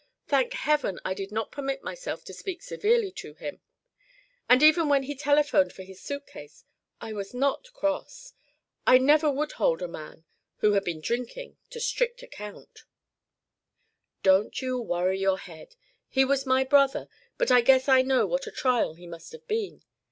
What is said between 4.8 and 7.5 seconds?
when he telephoned for his suit case I was